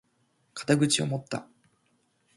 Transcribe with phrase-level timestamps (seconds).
[0.55, 1.47] 肩口を持った！